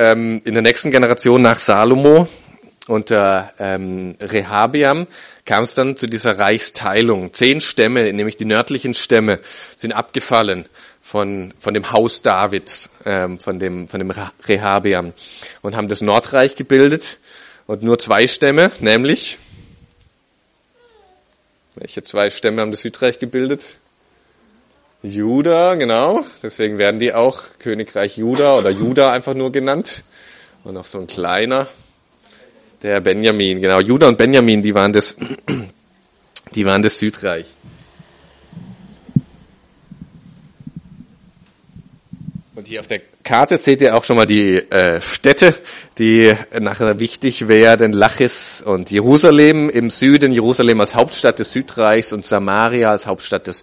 [0.00, 2.26] ähm, in der nächsten Generation nach Salomo
[2.86, 5.06] unter ähm, Rehabiam
[5.44, 7.32] kam es dann zu dieser Reichsteilung.
[7.34, 9.40] Zehn Stämme, nämlich die nördlichen Stämme,
[9.76, 10.66] sind abgefallen
[11.02, 14.12] von, von dem Haus Davids, ähm, von dem, von dem
[14.46, 15.12] Rehabiam
[15.60, 17.18] und haben das Nordreich gebildet
[17.66, 19.38] und nur zwei Stämme, nämlich
[21.74, 23.76] welche zwei Stämme haben das Südreich gebildet?
[25.02, 26.24] Juda, genau.
[26.42, 30.04] Deswegen werden die auch Königreich Juda oder Juda einfach nur genannt.
[30.62, 31.68] Und noch so ein kleiner,
[32.82, 33.80] der Benjamin, genau.
[33.80, 35.16] Juda und Benjamin, die waren das,
[36.54, 37.46] die waren das Südreich.
[42.54, 45.54] Und hier auf der Karte seht ihr auch schon mal die äh, Städte,
[45.96, 47.94] die nachher wichtig werden.
[47.94, 53.62] Lachis und Jerusalem im Süden, Jerusalem als Hauptstadt des Südreichs und Samaria als Hauptstadt des,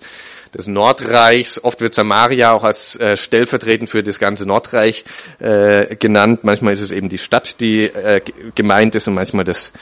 [0.54, 1.64] des Nordreichs.
[1.64, 5.06] Oft wird Samaria auch als äh, stellvertretend für das ganze Nordreich
[5.40, 6.44] äh, genannt.
[6.44, 8.22] Manchmal ist es eben die Stadt, die äh,
[8.56, 9.74] gemeint ist und manchmal das,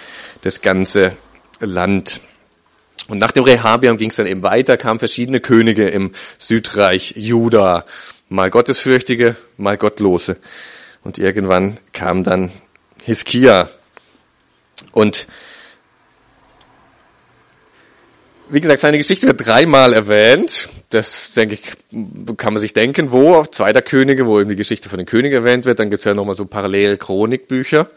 [0.41, 1.15] das ganze
[1.59, 2.21] Land.
[3.07, 7.85] Und nach dem Rehabiam ging es dann eben weiter, kamen verschiedene Könige im Südreich Juda
[8.29, 10.37] mal Gottesfürchtige, mal Gottlose.
[11.03, 12.51] Und irgendwann kam dann
[13.03, 13.69] Hiskia.
[14.91, 15.27] Und
[18.49, 20.69] wie gesagt, seine Geschichte wird dreimal erwähnt.
[20.89, 24.89] Das, denke ich, kann man sich denken, wo, auf Zweiter Könige, wo eben die Geschichte
[24.89, 25.79] von den Königen erwähnt wird.
[25.79, 27.89] Dann gibt's ja nochmal so parallel Chronikbücher.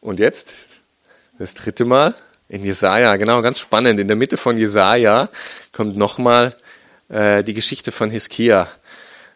[0.00, 0.54] Und jetzt,
[1.38, 2.14] das dritte Mal,
[2.48, 4.00] in Jesaja, genau, ganz spannend.
[4.00, 5.28] In der Mitte von Jesaja
[5.72, 6.54] kommt nochmal
[7.08, 8.68] äh, die Geschichte von Hiskia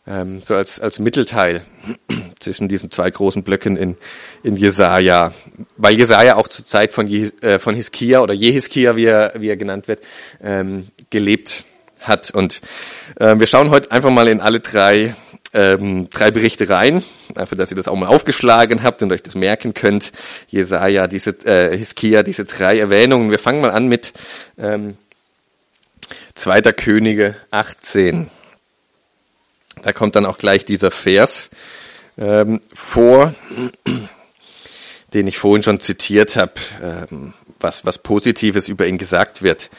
[0.06, 1.62] ähm, so als, als Mittelteil
[2.40, 3.96] zwischen diesen zwei großen Blöcken in,
[4.42, 5.32] in Jesaja.
[5.76, 9.48] Weil Jesaja auch zur Zeit von, Je, äh, von Hiskia oder Jehiskia, wie er, wie
[9.48, 10.02] er genannt wird,
[10.42, 11.64] ähm, gelebt
[12.00, 12.30] hat.
[12.30, 12.60] Und
[13.16, 15.14] äh, wir schauen heute einfach mal in alle drei
[15.56, 17.02] ähm, drei Berichte rein,
[17.34, 20.12] einfach, dass ihr das auch mal aufgeschlagen habt und euch das merken könnt.
[20.48, 23.30] Jesaja, diese, äh, Hiskia, diese drei Erwähnungen.
[23.30, 24.12] Wir fangen mal an mit
[24.58, 24.98] ähm,
[26.34, 26.60] 2.
[26.72, 28.30] Könige 18.
[29.86, 31.48] Da kommt dann auch gleich dieser Vers
[32.18, 33.36] ähm, vor,
[35.14, 39.70] den ich vorhin schon zitiert habe, ähm, was, was Positives über ihn gesagt wird.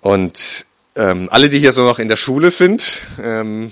[0.00, 0.66] Und
[0.96, 3.70] ähm, alle, die hier so noch in der Schule sind, ähm,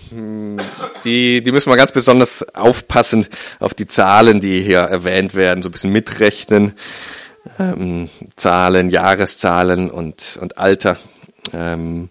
[1.03, 3.27] die, die müssen mal ganz besonders aufpassen
[3.59, 6.75] auf die Zahlen, die hier erwähnt werden, so ein bisschen mitrechnen.
[7.59, 10.99] Ähm, Zahlen, Jahreszahlen und, und Alter
[11.53, 12.11] ähm,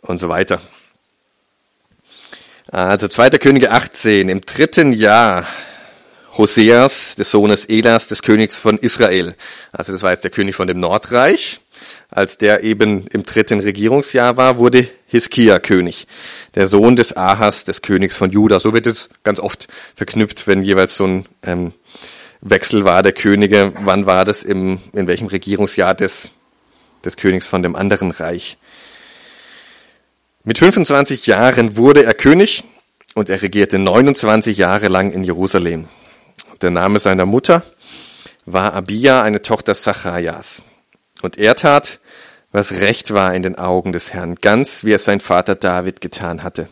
[0.00, 0.60] und so weiter.
[2.68, 3.30] Also 2.
[3.30, 5.46] Könige 18, im dritten Jahr
[6.36, 9.36] Hoseas, des Sohnes Elas, des Königs von Israel.
[9.70, 11.60] Also das war jetzt der König von dem Nordreich.
[12.10, 16.08] Als der eben im dritten Regierungsjahr war, wurde Hiskia König,
[16.56, 18.58] der Sohn des Ahas, des Königs von Juda.
[18.58, 21.72] So wird es ganz oft verknüpft, wenn jeweils so ein ähm,
[22.40, 23.74] Wechsel war der Könige.
[23.84, 26.30] Wann war das im, in welchem Regierungsjahr des,
[27.04, 28.58] des Königs von dem anderen Reich?
[30.48, 32.62] Mit 25 Jahren wurde er König
[33.16, 35.88] und er regierte 29 Jahre lang in Jerusalem.
[36.62, 37.64] Der Name seiner Mutter
[38.44, 40.62] war Abia, eine Tochter Zacharias.
[41.20, 41.98] Und er tat,
[42.52, 46.44] was recht war in den Augen des Herrn, ganz wie es sein Vater David getan
[46.44, 46.68] hatte.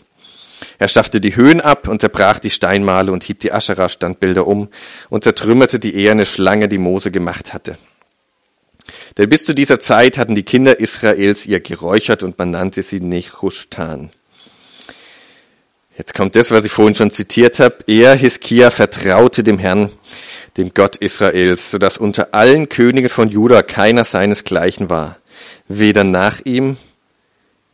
[0.78, 4.68] Er schaffte die Höhen ab und zerbrach die Steinmale und hieb die Aschera-Standbilder um
[5.10, 7.76] und zertrümmerte die eherne Schlange, die Mose gemacht hatte.
[9.16, 13.00] Denn bis zu dieser Zeit hatten die Kinder Israels ihr geräuchert und man nannte sie
[13.00, 14.10] Nechushtan.
[15.96, 17.78] Jetzt kommt das, was ich vorhin schon zitiert habe.
[17.86, 19.92] Er, Hiskia, vertraute dem Herrn,
[20.56, 25.18] dem Gott Israels, sodass unter allen Königen von Juda keiner seinesgleichen war,
[25.68, 26.76] weder nach ihm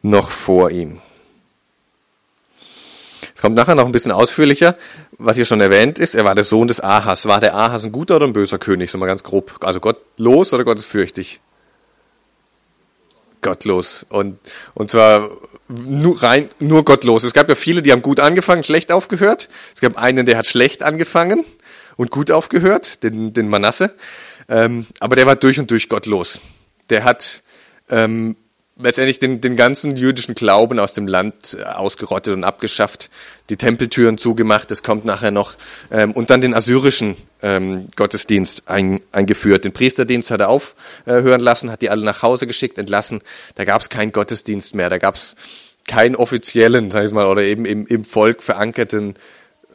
[0.03, 1.01] noch vor ihm.
[3.41, 4.77] Kommt nachher noch ein bisschen ausführlicher,
[5.19, 6.15] was hier schon erwähnt ist.
[6.15, 7.27] Er war der Sohn des Ahas.
[7.27, 8.91] War der Ahas ein guter oder ein böser König?
[8.91, 9.57] So mal ganz grob.
[9.63, 11.41] Also gottlos oder gottesfürchtig?
[13.41, 14.05] Gottlos.
[14.11, 14.39] Und,
[14.75, 15.31] und zwar
[15.69, 17.25] nur rein, nur gottlos.
[17.25, 19.49] Es gab ja viele, die haben gut angefangen, schlecht aufgehört.
[19.75, 21.43] Es gab einen, der hat schlecht angefangen
[21.97, 23.95] und gut aufgehört, den, den Manasse.
[24.51, 26.41] Ähm, aber der war durch und durch gottlos.
[26.91, 27.43] Der hat
[27.89, 28.37] ähm,
[28.83, 33.11] letztendlich den, den ganzen jüdischen Glauben aus dem Land äh, ausgerottet und abgeschafft,
[33.49, 35.57] die Tempeltüren zugemacht, das kommt nachher noch,
[35.91, 39.65] ähm, und dann den assyrischen ähm, Gottesdienst ein, eingeführt.
[39.65, 43.21] Den Priesterdienst hat er aufhören lassen, hat die alle nach Hause geschickt, entlassen.
[43.55, 45.37] Da gab es keinen Gottesdienst mehr, da gab es
[45.87, 49.15] keinen offiziellen, sag ich mal, oder eben im, im Volk verankerten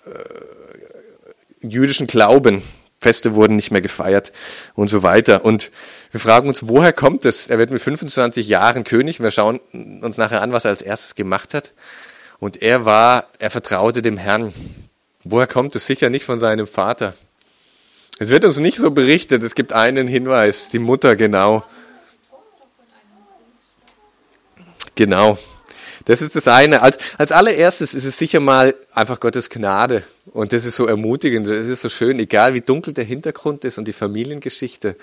[0.06, 2.62] äh, jüdischen Glauben.
[3.06, 4.34] Feste wurden nicht mehr gefeiert
[4.74, 5.46] und so weiter.
[5.46, 5.70] Und
[6.10, 7.50] wir fragen uns, woher kommt es?
[7.50, 9.20] Er wird mit 25 Jahren König.
[9.20, 9.60] Wir schauen
[10.02, 11.74] uns nachher an, was er als erstes gemacht hat.
[12.40, 14.52] Und er war, er vertraute dem Herrn.
[15.24, 15.86] Woher kommt es?
[15.86, 17.14] Sicher nicht von seinem Vater.
[18.18, 19.44] Es wird uns nicht so berichtet.
[19.44, 20.70] Es gibt einen Hinweis.
[20.70, 21.64] Die Mutter, genau.
[24.96, 25.38] Genau.
[26.06, 26.82] Das ist das eine.
[26.82, 30.04] Als, als allererstes ist es sicher mal einfach Gottes Gnade.
[30.32, 31.48] Und das ist so ermutigend.
[31.48, 34.96] Das ist so schön, egal wie dunkel der Hintergrund ist und die Familiengeschichte.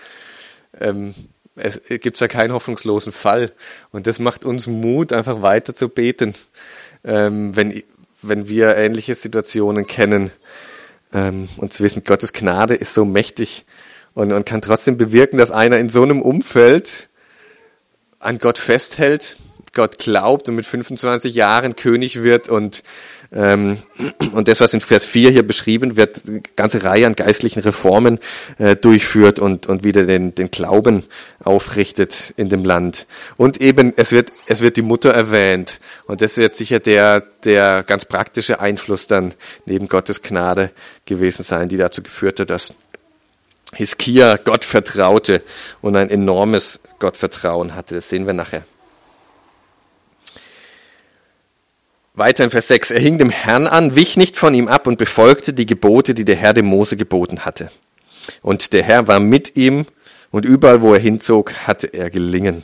[0.80, 1.14] Ähm,
[1.56, 3.52] es gibt ja keinen hoffnungslosen Fall.
[3.90, 6.34] Und das macht uns Mut, einfach weiter zu beten,
[7.04, 7.82] ähm, wenn,
[8.22, 10.30] wenn wir ähnliche Situationen kennen.
[11.12, 13.66] Ähm, und zu wissen, Gottes Gnade ist so mächtig
[14.14, 17.08] und, und kann trotzdem bewirken, dass einer in so einem Umfeld
[18.20, 19.36] an Gott festhält
[19.74, 22.82] Gott glaubt und mit 25 Jahren König wird und,
[23.32, 23.78] ähm,
[24.32, 28.20] und das, was in Vers 4 hier beschrieben wird, eine ganze Reihe an geistlichen Reformen
[28.58, 31.04] äh, durchführt und, und wieder den, den Glauben
[31.42, 33.06] aufrichtet in dem Land.
[33.38, 35.80] Und eben, es wird, es wird die Mutter erwähnt.
[36.06, 39.32] Und das jetzt sicher der, der ganz praktische Einfluss dann
[39.64, 40.70] neben Gottes Gnade
[41.06, 42.74] gewesen sein, die dazu geführt hat, dass
[43.74, 45.42] Hiskia Gott vertraute
[45.80, 47.94] und ein enormes Gottvertrauen hatte.
[47.94, 48.64] Das sehen wir nachher.
[52.14, 52.90] Weiter in Vers 6.
[52.90, 56.24] Er hing dem Herrn an, wich nicht von ihm ab und befolgte die Gebote, die
[56.24, 57.70] der Herr dem Mose geboten hatte.
[58.42, 59.86] Und der Herr war mit ihm
[60.30, 62.62] und überall, wo er hinzog, hatte er gelingen.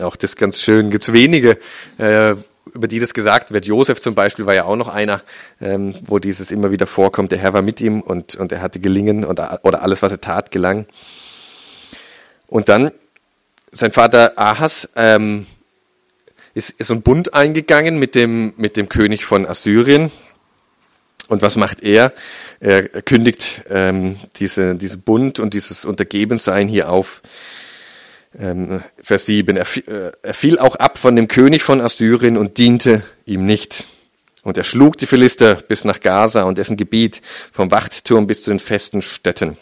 [0.00, 0.90] Auch das ganz schön.
[0.90, 1.58] Gibt es wenige,
[1.96, 2.34] äh,
[2.74, 3.64] über die das gesagt wird.
[3.64, 5.22] Josef zum Beispiel war ja auch noch einer,
[5.60, 7.32] ähm, wo dieses immer wieder vorkommt.
[7.32, 10.20] Der Herr war mit ihm und, und er hatte gelingen und, oder alles, was er
[10.20, 10.86] tat, gelang.
[12.46, 12.92] Und dann
[13.72, 15.46] sein Vater Ahas ähm,
[16.58, 20.10] ist, ist ein Bund eingegangen mit dem, mit dem König von Assyrien.
[21.28, 22.12] Und was macht er?
[22.58, 27.22] Er kündigt ähm, diese, diese Bund und dieses Untergebensein hier auf.
[28.38, 29.56] Ähm, Vers 7.
[29.56, 33.84] Er, äh, er fiel auch ab von dem König von Assyrien und diente ihm nicht.
[34.42, 37.22] Und er schlug die Philister bis nach Gaza und dessen Gebiet
[37.52, 39.56] vom Wachtturm bis zu den festen Städten.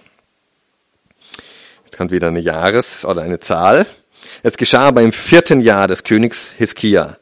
[1.85, 3.87] Jetzt kommt wieder eine Jahres- oder eine Zahl.
[4.43, 7.19] Es geschah aber im vierten Jahr des Königs Hiskia.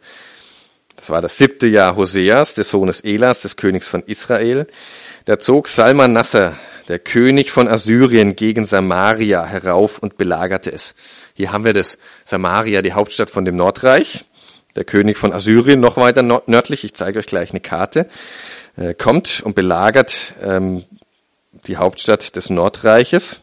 [0.96, 4.66] Das war das siebte Jahr Hoseas, des Sohnes Elas, des Königs von Israel.
[5.26, 6.54] Da zog Salman Nasser,
[6.88, 10.94] der König von Assyrien, gegen Samaria herauf und belagerte es.
[11.34, 14.24] Hier haben wir das Samaria, die Hauptstadt von dem Nordreich.
[14.76, 18.08] Der König von Assyrien, noch weiter nördlich, ich zeige euch gleich eine Karte,
[18.76, 20.84] äh, kommt und belagert ähm,
[21.66, 23.40] die Hauptstadt des Nordreiches.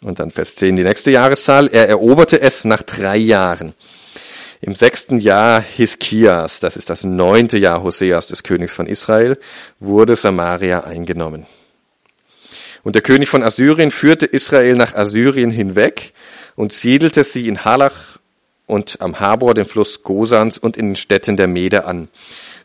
[0.00, 1.68] Und dann Vers 10 die nächste Jahreszahl.
[1.68, 3.74] Er eroberte es nach drei Jahren.
[4.60, 9.38] Im sechsten Jahr Hiskias, das ist das neunte Jahr Hoseas des Königs von Israel,
[9.78, 11.46] wurde Samaria eingenommen.
[12.82, 16.12] Und der König von Assyrien führte Israel nach Assyrien hinweg
[16.56, 18.18] und siedelte sie in Halach
[18.66, 22.08] und am Habor, dem Fluss Gosans und in den Städten der Mede an,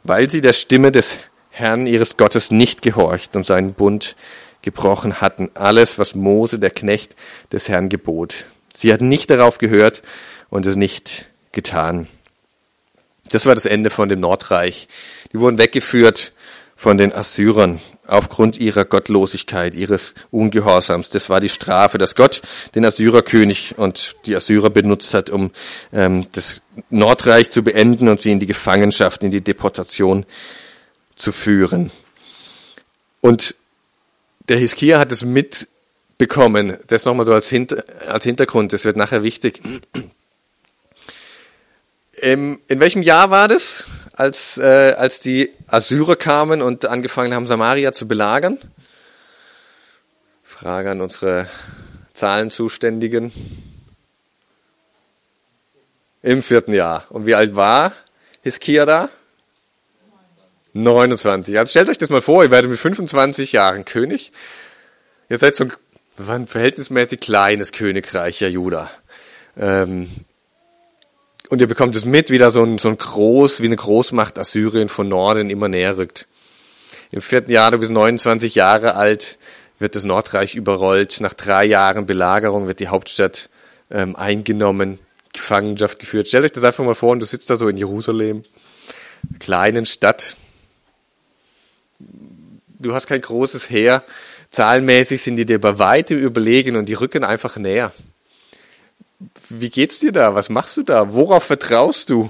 [0.04, 1.18] weil sie der Stimme des
[1.50, 4.16] Herrn ihres Gottes nicht gehorcht und seinen Bund
[4.64, 7.16] gebrochen hatten, alles, was Mose, der Knecht
[7.52, 8.46] des Herrn, gebot.
[8.76, 10.02] Sie hatten nicht darauf gehört
[10.50, 12.08] und es nicht getan.
[13.30, 14.88] Das war das Ende von dem Nordreich.
[15.32, 16.34] Die wurden weggeführt
[16.76, 21.10] von den Assyrern aufgrund ihrer Gottlosigkeit, ihres Ungehorsams.
[21.10, 22.42] Das war die Strafe, dass Gott
[22.76, 25.52] den Assyrerkönig und die Assyrer benutzt hat, um
[25.94, 30.26] ähm, das Nordreich zu beenden und sie in die Gefangenschaft, in die Deportation
[31.16, 31.92] zu führen.
[33.22, 33.56] Und
[34.50, 36.78] der Hiskia hat es mitbekommen.
[36.88, 39.62] Das nochmal so als, Hinter als Hintergrund, das wird nachher wichtig.
[42.18, 47.48] Ähm, in welchem Jahr war das, als, äh, als die Assyrer kamen und angefangen haben,
[47.48, 48.60] Samaria zu belagern?
[50.44, 51.50] Frage an unsere
[52.14, 53.34] Zahlenzuständigen.
[56.22, 57.06] Im vierten Jahr.
[57.10, 57.92] Und wie alt war
[58.44, 59.10] Hiskia da?
[60.74, 61.58] 29.
[61.58, 64.32] Also stellt euch das mal vor, ihr werdet mit 25 Jahren König.
[65.30, 65.66] Ihr seid so
[66.28, 68.90] ein, verhältnismäßig kleines Königreich, ja Juda.
[69.58, 70.10] Ähm,
[71.50, 74.40] und ihr bekommt es mit, wie da so ein, so ein Groß, wie eine Großmacht
[74.40, 76.28] Assyrien von Norden immer näher rückt.
[77.12, 79.38] Im vierten Jahr, du bist 29 Jahre alt,
[79.78, 81.20] wird das Nordreich überrollt.
[81.20, 83.50] Nach drei Jahren Belagerung wird die Hauptstadt
[83.92, 84.98] ähm, eingenommen,
[85.32, 86.28] Gefangenschaft geführt.
[86.28, 88.44] Stellt euch das einfach mal vor und du sitzt da so in Jerusalem,
[89.40, 90.36] kleinen Stadt,
[92.00, 94.04] du hast kein großes Heer.
[94.52, 97.92] Zahlenmäßig sind die dir bei weitem überlegen und die rücken einfach näher.
[99.50, 100.36] Wie geht's dir da?
[100.36, 101.14] Was machst du da?
[101.14, 102.30] Worauf vertraust du?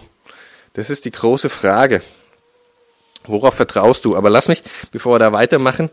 [0.73, 2.01] Das ist die große Frage.
[3.25, 4.15] Worauf vertraust du?
[4.15, 5.89] Aber lass mich, bevor wir da weitermachen,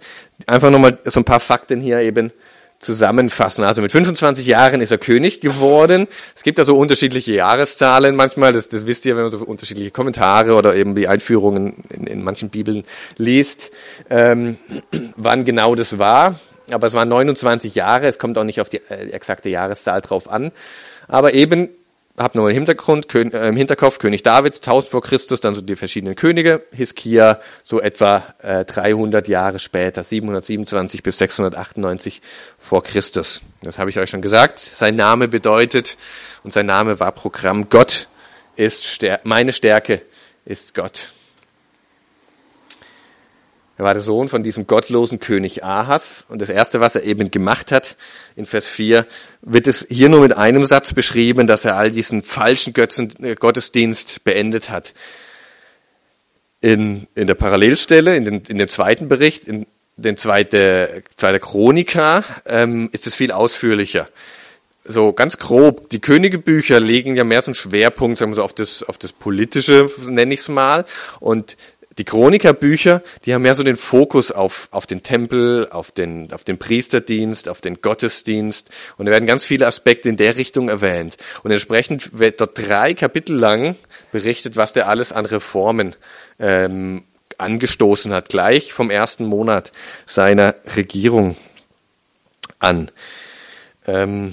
[0.47, 2.33] einfach nochmal so ein paar Fakten hier eben
[2.81, 3.63] zusammenfassen.
[3.63, 6.09] Also mit 25 Jahren ist er König geworden.
[6.35, 9.91] Es gibt da so unterschiedliche Jahreszahlen manchmal, das, das wisst ihr, wenn man so unterschiedliche
[9.91, 12.85] Kommentare oder eben die Einführungen in, in manchen Bibeln
[13.19, 13.71] liest,
[14.09, 14.57] ähm,
[15.17, 16.41] wann genau das war.
[16.71, 20.31] Aber es waren 29 Jahre, es kommt auch nicht auf die äh, exakte Jahreszahl drauf
[20.31, 20.51] an.
[21.07, 21.69] Aber eben
[22.17, 25.77] habt noch im Hintergrund, äh, im Hinterkopf König David, 1000 vor Christus, dann so die
[25.77, 32.21] verschiedenen Könige, Hiskia so etwa äh, 300 Jahre später, 727 bis 698
[32.59, 33.43] vor Christus.
[33.63, 34.59] Das habe ich euch schon gesagt.
[34.59, 35.97] Sein Name bedeutet
[36.45, 38.09] und sein Name war Programm Gott
[38.57, 40.03] ist Stär meine Stärke
[40.45, 41.11] ist Gott.
[43.81, 46.27] Er war der Sohn von diesem gottlosen König Ahas.
[46.29, 47.97] Und das Erste, was er eben gemacht hat,
[48.37, 49.07] in Vers 4,
[49.41, 53.37] wird es hier nur mit einem Satz beschrieben, dass er all diesen falschen Götzen, äh,
[53.37, 54.93] Gottesdienst beendet hat.
[56.61, 59.65] In, in der Parallelstelle, in, den, in dem zweiten Bericht, in
[59.97, 64.11] den zweite, zweite Chronika, ähm, ist es viel ausführlicher
[64.83, 68.55] so ganz grob, die Königebücher legen ja mehr so einen Schwerpunkt, sagen wir so, auf
[68.55, 70.87] das, auf das Politische, nenne ich es mal.
[71.21, 71.57] Und
[72.01, 76.45] die Chroniker-Bücher, die haben mehr so den Fokus auf, auf den Tempel, auf den, auf
[76.45, 78.71] den Priesterdienst, auf den Gottesdienst.
[78.97, 81.19] Und da werden ganz viele Aspekte in der Richtung erwähnt.
[81.43, 83.77] Und entsprechend wird dort drei Kapitel lang
[84.13, 85.95] berichtet, was der alles an Reformen
[86.39, 87.03] ähm,
[87.37, 89.71] angestoßen hat, gleich vom ersten Monat
[90.07, 91.37] seiner Regierung
[92.61, 92.91] an.
[93.87, 94.33] Ähm,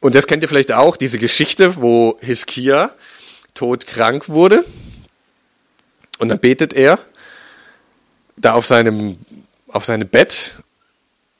[0.00, 2.96] und das kennt ihr vielleicht auch, diese Geschichte, wo Hiskia
[3.60, 4.64] todkrank wurde.
[6.18, 6.98] Und dann betet er
[8.38, 9.18] da auf seinem,
[9.68, 10.54] auf seinem Bett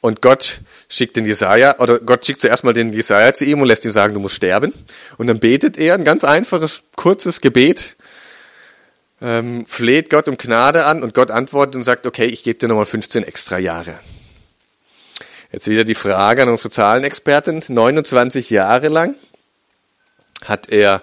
[0.02, 0.60] und Gott
[0.90, 3.90] schickt den Jesaja, oder Gott schickt zuerst mal den Jesaja zu ihm und lässt ihm
[3.90, 4.74] sagen, du musst sterben.
[5.16, 7.96] Und dann betet er ein ganz einfaches, kurzes Gebet,
[9.22, 12.68] ähm, fleht Gott um Gnade an und Gott antwortet und sagt, okay, ich gebe dir
[12.68, 13.98] nochmal 15 extra Jahre.
[15.52, 17.64] Jetzt wieder die Frage an unsere Zahlenexpertin.
[17.66, 19.14] 29 Jahre lang
[20.44, 21.02] hat er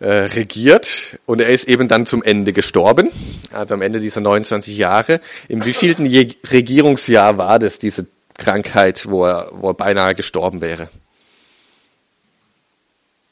[0.00, 3.10] äh, regiert und er ist eben dann zum Ende gestorben,
[3.52, 5.20] also am Ende dieser 29 Jahre.
[5.48, 10.88] Im wievielten Regierungsjahr war das, diese Krankheit, wo er, wo er beinahe gestorben wäre?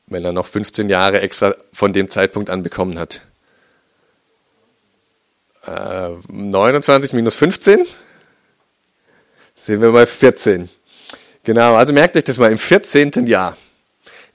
[0.06, 3.22] Wenn er noch 15 Jahre extra von dem Zeitpunkt an bekommen hat.
[5.66, 7.86] Äh, 29 minus 15
[9.56, 10.68] sind wir bei 14.
[11.44, 13.26] Genau, also merkt euch das mal im 14.
[13.26, 13.56] Jahr.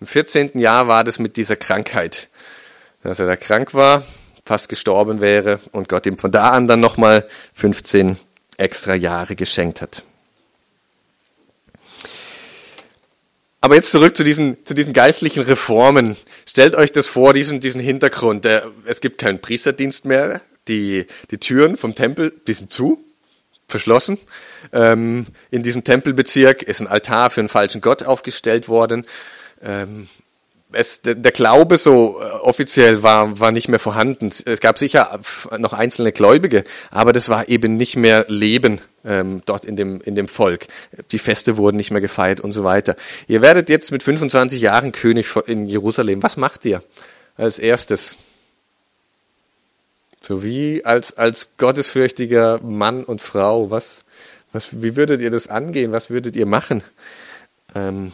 [0.04, 0.60] Im 14.
[0.60, 2.28] Jahr war das mit dieser Krankheit,
[3.04, 4.06] dass er da krank war,
[4.46, 8.18] fast gestorben wäre und Gott ihm von da an dann nochmal 15
[8.58, 10.04] extra Jahre geschenkt hat.
[13.62, 16.18] Aber jetzt zurück zu diesen, zu diesen geistlichen Reformen.
[16.46, 18.46] Stellt euch das vor, diesen, diesen Hintergrund.
[18.84, 20.42] Es gibt keinen Priesterdienst mehr.
[20.68, 23.02] Die, die Türen vom Tempel, die sind zu,
[23.70, 24.18] verschlossen.
[24.74, 29.06] Ähm, in diesem Tempelbezirk ist ein Altar für einen falschen Gott aufgestellt worden
[29.64, 30.08] ähm,
[30.74, 34.30] es, der, Glaube so äh, offiziell war, war nicht mehr vorhanden.
[34.46, 35.20] Es gab sicher
[35.58, 40.16] noch einzelne Gläubige, aber das war eben nicht mehr Leben ähm, dort in dem, in
[40.16, 40.68] dem Volk.
[41.12, 42.96] Die Feste wurden nicht mehr gefeiert und so weiter.
[43.28, 46.24] Ihr werdet jetzt mit 25 Jahren König in Jerusalem.
[46.24, 46.82] Was macht ihr
[47.38, 48.18] als erstes?
[50.22, 53.70] So wie als, als gottesfürchtiger Mann und Frau.
[53.70, 54.04] Was,
[54.54, 55.92] was, wie würdet ihr das angehen?
[55.92, 56.82] Was würdet ihr machen?
[57.76, 58.14] Ähm,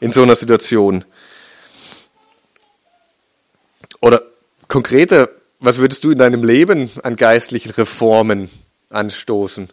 [0.00, 1.04] in so einer Situation?
[4.00, 4.22] Oder
[4.68, 5.28] konkreter,
[5.60, 8.48] was würdest du in deinem Leben an geistlichen Reformen
[8.90, 9.68] anstoßen?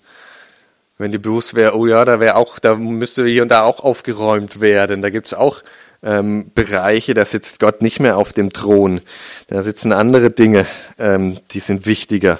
[0.97, 3.81] Wenn dir bewusst wäre, oh ja, da wäre auch, da müsste hier und da auch
[3.81, 5.01] aufgeräumt werden.
[5.01, 5.61] Da gibt's auch
[6.01, 9.01] ähm, Bereiche, da sitzt Gott nicht mehr auf dem Thron.
[9.47, 10.65] Da sitzen andere Dinge,
[10.97, 12.39] ähm, die sind wichtiger.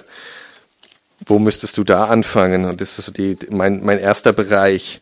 [1.25, 2.65] Wo müsstest du da anfangen?
[2.65, 5.01] Und das ist so die, mein, mein erster Bereich.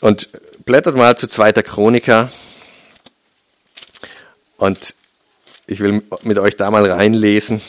[0.00, 0.30] Und
[0.64, 2.32] blättert mal zu zweiter Chroniker.
[4.56, 4.94] Und
[5.66, 7.60] ich will mit euch da mal reinlesen.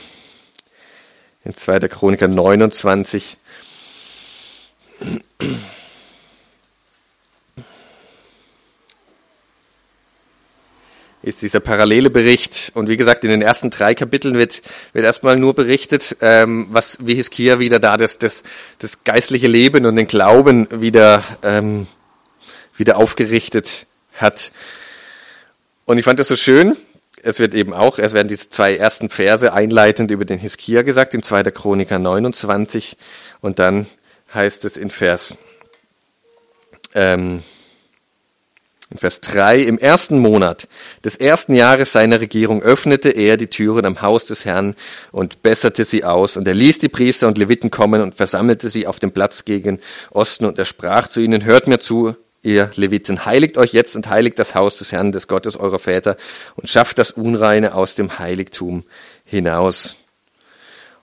[1.43, 3.37] In zweiter Chroniker 29.
[11.23, 12.71] ist dieser parallele Bericht.
[12.73, 14.61] Und wie gesagt, in den ersten drei Kapiteln wird,
[14.93, 18.43] wird erstmal nur berichtet, ähm, was wie Hiskia wieder da das, das,
[18.79, 21.87] das geistliche Leben und den Glauben wieder ähm,
[22.77, 24.51] wieder aufgerichtet hat.
[25.85, 26.77] Und ich fand das so schön.
[27.23, 31.13] Es wird eben auch, es werden diese zwei ersten Verse einleitend über den Hiskia gesagt,
[31.13, 31.43] in 2.
[31.51, 32.97] Chroniker 29.
[33.41, 33.85] Und dann
[34.33, 35.35] heißt es in Vers
[36.95, 37.43] ähm,
[38.89, 40.67] In Vers 3, im ersten Monat
[41.03, 44.75] des ersten Jahres seiner Regierung öffnete er die Türen am Haus des Herrn
[45.11, 46.37] und besserte sie aus.
[46.37, 49.79] Und er ließ die Priester und Leviten kommen und versammelte sie auf dem Platz gegen
[50.11, 50.45] Osten.
[50.45, 54.39] Und er sprach zu ihnen, hört mir zu, ihr Leviten, heiligt euch jetzt und heiligt
[54.39, 56.17] das Haus des Herrn, des Gottes eurer Väter
[56.55, 58.83] und schafft das Unreine aus dem Heiligtum
[59.23, 59.97] hinaus.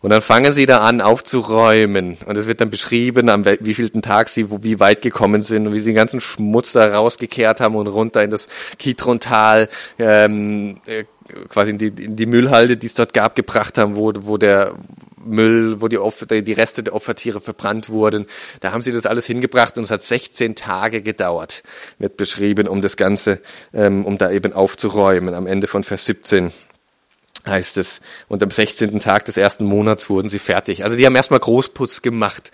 [0.00, 2.16] Und dann fangen sie da an aufzuräumen.
[2.25, 5.75] Und es wird dann beschrieben, am wievielten Tag sie wo, wie weit gekommen sind und
[5.75, 8.47] wie sie den ganzen Schmutz da rausgekehrt haben und runter in das
[8.78, 9.68] Kitrontal,
[9.99, 11.04] ähm, äh,
[11.49, 14.75] quasi in die, in die Müllhalde, die es dort gab, gebracht haben, wo, wo der
[15.28, 18.26] Müll, wo die, Opfer, die Reste der Opfertiere verbrannt wurden.
[18.61, 21.62] Da haben sie das alles hingebracht und es hat 16 Tage gedauert,
[21.99, 23.40] wird beschrieben, um das Ganze,
[23.73, 26.52] ähm, um da eben aufzuräumen, am Ende von Vers 17
[27.47, 28.00] heißt es.
[28.28, 29.00] Und am 16.
[29.00, 30.85] Tag des ersten Monats wurden sie fertig.
[30.85, 32.52] Also die haben erstmal Großputz gemacht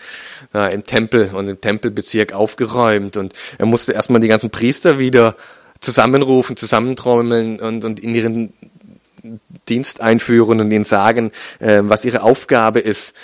[0.54, 3.16] äh, im Tempel und im Tempelbezirk aufgeräumt.
[3.16, 5.36] Und er musste erstmal die ganzen Priester wieder
[5.80, 8.52] zusammenrufen, zusammentrommeln und, und in ihren
[9.68, 13.14] Dienst einführen und ihnen sagen, äh, was ihre Aufgabe ist.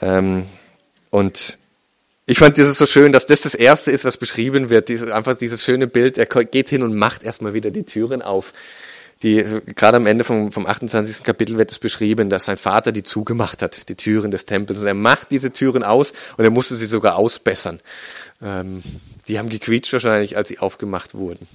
[0.00, 0.44] Ähm,
[1.10, 1.58] und
[2.26, 4.88] ich fand dieses so schön, dass das das Erste ist, was beschrieben wird.
[4.88, 6.18] Dieses, einfach dieses schöne Bild.
[6.18, 8.52] Er geht hin und macht erstmal wieder die Türen auf
[9.24, 9.42] die,
[9.74, 11.22] gerade am Ende vom, vom 28.
[11.22, 14.80] Kapitel wird es beschrieben, dass sein Vater die zugemacht hat, die Türen des Tempels.
[14.80, 17.80] Und er macht diese Türen aus und er musste sie sogar ausbessern.
[18.42, 18.82] Ähm,
[19.26, 21.48] die haben gequietscht wahrscheinlich, als sie aufgemacht wurden.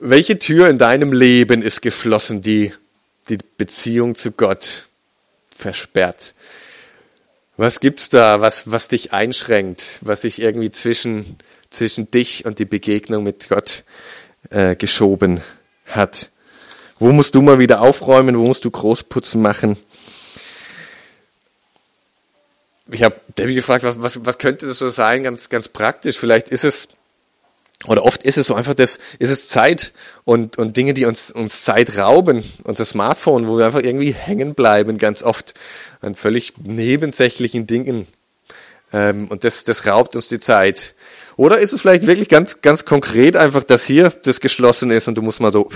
[0.00, 2.72] Welche Tür in deinem Leben ist geschlossen, die
[3.28, 4.84] die Beziehung zu Gott
[5.54, 6.34] versperrt?
[7.56, 11.36] Was gibt's da, was, was dich einschränkt, was sich irgendwie zwischen,
[11.70, 13.82] zwischen dich und die Begegnung mit Gott
[14.50, 15.40] äh, geschoben
[15.86, 16.30] hat.
[16.98, 18.38] Wo musst du mal wieder aufräumen?
[18.38, 19.76] Wo musst du Großputzen machen?
[22.90, 26.18] Ich habe Debbie gefragt, was, was, was könnte das so sein, ganz, ganz praktisch.
[26.18, 26.88] Vielleicht ist es,
[27.86, 29.92] oder oft ist es so einfach das, ist es Zeit
[30.24, 32.42] und, und Dinge, die uns, uns Zeit rauben.
[32.64, 35.54] Unser Smartphone, wo wir einfach irgendwie hängen bleiben, ganz oft
[36.00, 38.08] an völlig nebensächlichen Dingen.
[38.92, 40.94] Ähm, und das, das raubt uns die Zeit.
[41.36, 45.14] Oder ist es vielleicht wirklich ganz, ganz konkret einfach, dass hier das geschlossen ist und
[45.14, 45.70] du musst mal so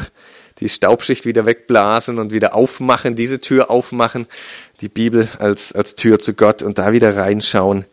[0.59, 4.27] die Staubschicht wieder wegblasen und wieder aufmachen, diese Tür aufmachen,
[4.81, 7.85] die Bibel als, als Tür zu Gott und da wieder reinschauen.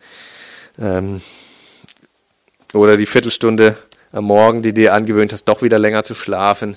[0.80, 1.20] Ähm,
[2.72, 3.76] oder die Viertelstunde
[4.12, 6.76] am Morgen, die dir angewöhnt hast, doch wieder länger zu schlafen.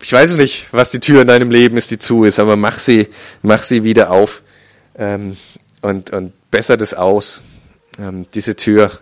[0.00, 2.78] Ich weiß nicht, was die Tür in deinem Leben ist, die zu ist, aber mach
[2.78, 3.08] sie,
[3.42, 4.42] mach sie wieder auf
[4.96, 5.36] ähm,
[5.82, 7.42] und, und besser das aus
[7.98, 8.92] ähm, diese Tür,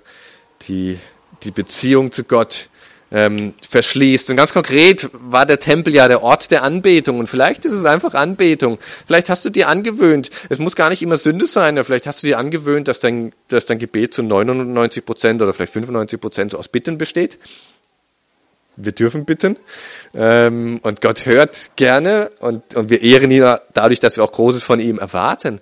[0.62, 0.98] die
[1.42, 2.68] die Beziehung zu Gott
[3.12, 4.30] ähm, verschließt.
[4.30, 7.18] Und ganz konkret war der Tempel ja der Ort der Anbetung.
[7.18, 8.78] Und vielleicht ist es einfach Anbetung.
[9.06, 12.22] Vielleicht hast du dir angewöhnt, es muss gar nicht immer Sünde sein, aber vielleicht hast
[12.22, 16.54] du dir angewöhnt, dass dein, dass dein Gebet zu 99 Prozent oder vielleicht 95 Prozent
[16.54, 17.38] aus Bitten besteht
[18.76, 19.56] wir dürfen bitten.
[20.14, 24.62] Ähm, und Gott hört gerne und, und wir ehren ihn dadurch, dass wir auch Großes
[24.62, 25.60] von ihm erwarten.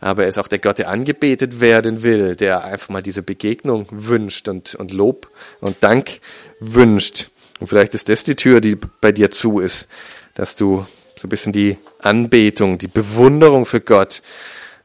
[0.00, 3.86] Aber er ist auch der Gott, der angebetet werden will, der einfach mal diese Begegnung
[3.90, 6.20] wünscht und, und Lob und Dank
[6.60, 7.28] wünscht.
[7.60, 9.88] Und vielleicht ist das die Tür, die bei dir zu ist,
[10.34, 14.22] dass du so ein bisschen die Anbetung, die Bewunderung für Gott,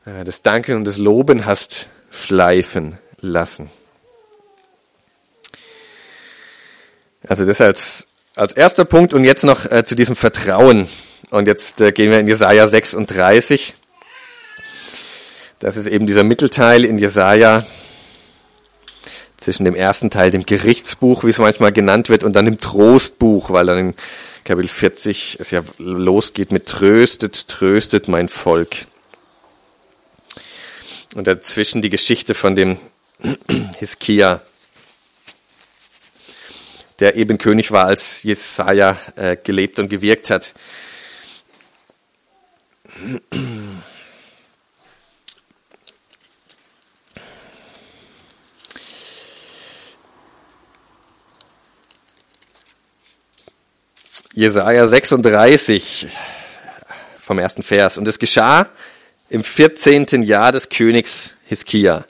[0.06, 3.70] äh, das Danken und das Loben hast schleifen lassen.
[7.32, 10.90] Also das als, als erster Punkt und jetzt noch äh, zu diesem Vertrauen.
[11.30, 13.74] Und jetzt äh, gehen wir in Jesaja 36.
[15.60, 17.66] Das ist eben dieser Mittelteil in Jesaja
[19.38, 23.50] zwischen dem ersten Teil, dem Gerichtsbuch, wie es manchmal genannt wird, und dann dem Trostbuch,
[23.50, 23.94] weil dann in
[24.44, 28.76] Kapitel 40 es ja losgeht mit Tröstet, tröstet mein Volk.
[31.16, 32.78] Und dazwischen die Geschichte von dem
[33.80, 34.42] Hiskia
[37.02, 40.54] der eben König war, als Jesaja äh, gelebt und gewirkt hat.
[54.34, 56.08] Jesaja 36
[57.20, 57.98] vom ersten Vers.
[57.98, 58.70] Und es geschah
[59.30, 60.22] im 14.
[60.22, 62.06] Jahr des Königs Hiskia.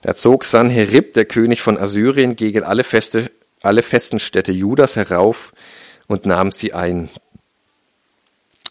[0.00, 3.30] Da zog Sanherib, der König von Assyrien, gegen alle Feste
[3.62, 5.52] alle festen Städte Judas herauf
[6.06, 7.08] und nahm sie ein.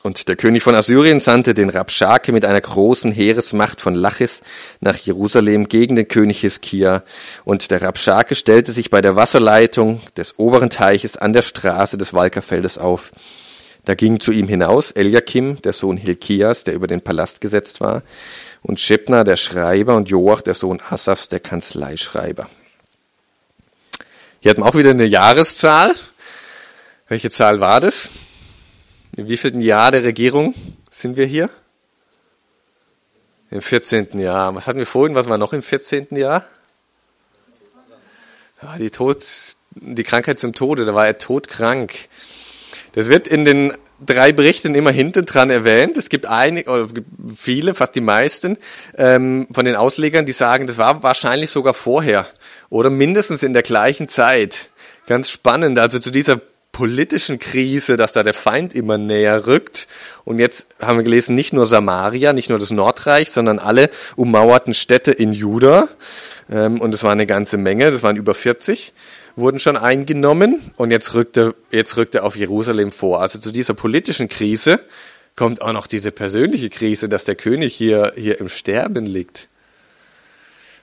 [0.04, 4.42] Und der König von Assyrien sandte den Rabschake mit einer großen Heeresmacht von Lachis
[4.80, 7.04] nach Jerusalem gegen den König Hiskia.
[7.44, 12.14] Und der Rabschake stellte sich bei der Wasserleitung des oberen Teiches an der Straße des
[12.14, 13.12] Walkerfeldes auf.
[13.84, 18.04] Da ging zu ihm hinaus Eliakim, der Sohn Hilkias, der über den Palast gesetzt war,
[18.62, 22.50] und Schebna, der Schreiber, und Joach, der Sohn Asafs, der Kanzleischreiber.
[24.48, 25.94] Hier hat man auch wieder eine Jahreszahl.
[27.10, 28.12] Welche Zahl war das?
[29.18, 30.56] In wievielten Jahr der Regierung
[30.90, 31.50] sind wir hier?
[33.52, 34.18] Im 14.
[34.18, 34.56] Jahr.
[34.56, 35.16] Was hatten wir vorhin?
[35.16, 36.16] Was war noch im 14.
[36.16, 36.46] Jahr?
[38.62, 39.22] Ja, die Tod,
[39.72, 40.86] die Krankheit zum Tode.
[40.86, 42.08] Da war er todkrank.
[42.94, 43.74] Das wird in den
[44.06, 45.98] drei Berichten immer hinten dran erwähnt.
[45.98, 46.88] Es gibt einige, oder
[47.36, 48.58] viele, fast die meisten
[48.98, 52.28] ähm, von den Auslegern, die sagen, das war wahrscheinlich sogar vorher
[52.70, 54.70] oder mindestens in der gleichen Zeit.
[55.08, 55.80] Ganz spannend.
[55.80, 56.40] Also zu dieser
[56.72, 59.88] politischen Krise, dass da der Feind immer näher rückt.
[60.26, 64.76] Und jetzt haben wir gelesen, nicht nur Samaria, nicht nur das Nordreich, sondern alle ummauerten
[64.76, 65.88] Städte in Juda.
[66.52, 68.94] Ähm, und es war eine ganze Menge, das waren über 40
[69.38, 73.22] wurden schon eingenommen und jetzt rückte, jetzt rückte auf Jerusalem vor.
[73.22, 74.80] Also zu dieser politischen Krise
[75.36, 79.48] kommt auch noch diese persönliche Krise, dass der König hier, hier im Sterben liegt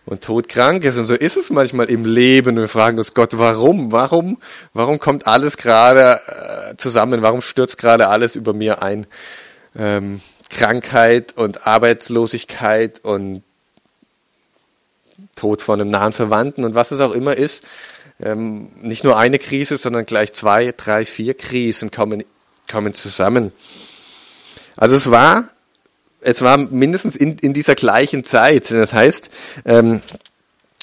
[0.06, 0.98] und todkrank ist.
[0.98, 2.56] Und so ist es manchmal im Leben.
[2.56, 3.90] Wir fragen uns Gott, warum?
[3.90, 4.38] Warum?
[4.72, 7.22] Warum kommt alles gerade äh, zusammen?
[7.22, 9.08] Warum stürzt gerade alles über mir ein?
[9.76, 13.42] Ähm, Krankheit und Arbeitslosigkeit und
[15.34, 17.64] Tod von einem nahen Verwandten und was es auch immer ist
[18.24, 22.24] ähm, nicht nur eine Krise, sondern gleich zwei, drei, vier Krisen kommen,
[22.70, 23.52] kommen zusammen.
[24.76, 25.50] Also es war,
[26.20, 28.70] es war mindestens in, in dieser gleichen Zeit.
[28.70, 29.30] Das heißt,
[29.66, 30.00] ähm,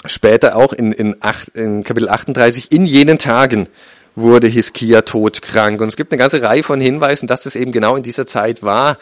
[0.05, 3.67] später auch in, in, acht, in Kapitel 38, in jenen Tagen
[4.15, 5.81] wurde Hiskia todkrank.
[5.81, 8.61] Und es gibt eine ganze Reihe von Hinweisen, dass das eben genau in dieser Zeit
[8.61, 8.97] war.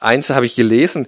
[0.00, 1.06] Eins habe ich gelesen,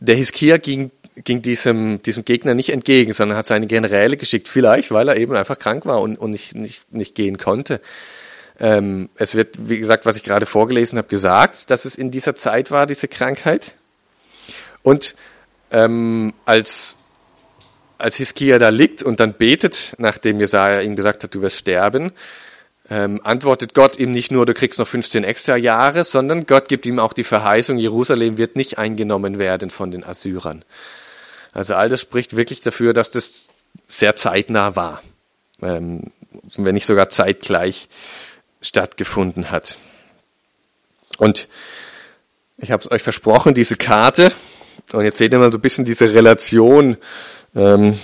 [0.00, 0.90] der Hiskia ging
[1.24, 5.34] ging diesem, diesem Gegner nicht entgegen, sondern hat seine Generäle geschickt, vielleicht weil er eben
[5.34, 7.80] einfach krank war und, und nicht, nicht, nicht gehen konnte.
[8.60, 12.34] Ähm, es wird, wie gesagt, was ich gerade vorgelesen habe, gesagt, dass es in dieser
[12.34, 13.74] Zeit war, diese Krankheit.
[14.82, 15.14] Und
[15.70, 16.96] ähm, als,
[17.98, 22.12] als Hiskia da liegt und dann betet, nachdem Jesaja ihm gesagt hat, du wirst sterben,
[22.90, 26.86] ähm, antwortet Gott ihm nicht nur, du kriegst noch 15 extra Jahre, sondern Gott gibt
[26.86, 30.64] ihm auch die Verheißung, Jerusalem wird nicht eingenommen werden von den Assyrern.
[31.52, 33.48] Also all das spricht wirklich dafür, dass das
[33.86, 35.02] sehr zeitnah war,
[35.62, 36.12] ähm,
[36.56, 37.88] wenn nicht sogar zeitgleich
[38.60, 39.78] stattgefunden hat.
[41.18, 41.48] Und
[42.58, 44.32] ich habe es euch versprochen, diese Karte,
[44.92, 46.96] und jetzt seht ihr mal so ein bisschen diese Relation.
[47.54, 47.98] Ähm,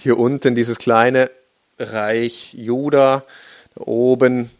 [0.00, 1.30] hier unten dieses kleine
[1.78, 3.24] Reich Juda,
[3.74, 4.50] da oben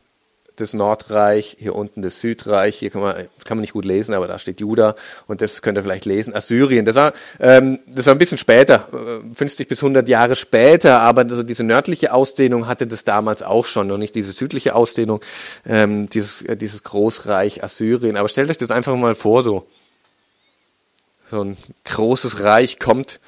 [0.61, 4.27] das Nordreich, hier unten das Südreich, hier kann man, kann man nicht gut lesen, aber
[4.27, 4.95] da steht Juda
[5.27, 6.85] und das könnt ihr vielleicht lesen, Assyrien.
[6.85, 8.89] Das war, ähm, das war ein bisschen später,
[9.35, 13.67] 50 äh, bis 100 Jahre später, aber so diese nördliche Ausdehnung hatte das damals auch
[13.67, 15.21] schon, noch nicht diese südliche Ausdehnung,
[15.67, 18.17] ähm, dieses, äh, dieses Großreich Assyrien.
[18.17, 19.67] Aber stellt euch das einfach mal vor, so,
[21.31, 23.21] so ein großes Reich kommt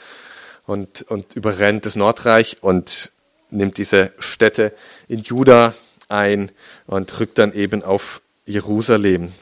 [0.66, 3.12] und, und überrennt das Nordreich und
[3.51, 4.73] nimmt diese Städte
[5.09, 5.75] in Juda
[6.11, 6.51] ein
[6.87, 9.33] und rückt dann eben auf Jerusalem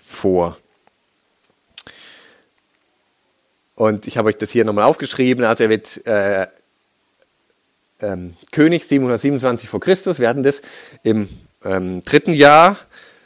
[0.00, 0.56] vor.
[3.74, 5.44] Und ich habe euch das hier nochmal aufgeschrieben.
[5.44, 6.48] Also er wird äh,
[8.00, 10.18] ähm, König 727 vor Christus.
[10.18, 10.62] Wir hatten das
[11.02, 11.28] im
[11.64, 12.76] ähm, dritten Jahr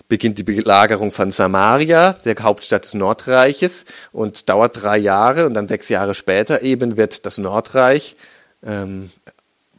[0.09, 5.46] beginnt die Belagerung von Samaria, der Hauptstadt des Nordreiches, und dauert drei Jahre.
[5.46, 8.16] Und dann sechs Jahre später eben wird das Nordreich
[8.62, 9.11] ähm,